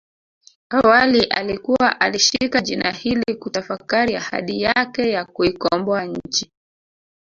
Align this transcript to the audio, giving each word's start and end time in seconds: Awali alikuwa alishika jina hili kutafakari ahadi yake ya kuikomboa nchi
Awali 0.69 1.23
alikuwa 1.25 1.99
alishika 2.01 2.61
jina 2.61 2.91
hili 2.91 3.35
kutafakari 3.35 4.15
ahadi 4.15 4.61
yake 4.61 5.09
ya 5.11 5.25
kuikomboa 5.25 6.05
nchi 6.05 6.51